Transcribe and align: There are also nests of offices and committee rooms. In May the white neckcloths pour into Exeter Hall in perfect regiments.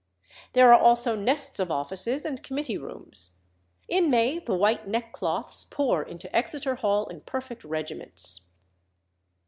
There 0.53 0.73
are 0.73 0.79
also 0.81 1.15
nests 1.15 1.59
of 1.59 1.69
offices 1.69 2.25
and 2.25 2.41
committee 2.41 2.75
rooms. 2.79 3.33
In 3.87 4.09
May 4.09 4.39
the 4.39 4.55
white 4.55 4.87
neckcloths 4.87 5.63
pour 5.69 6.01
into 6.01 6.35
Exeter 6.35 6.73
Hall 6.73 7.05
in 7.05 7.21
perfect 7.21 7.63
regiments. 7.63 8.41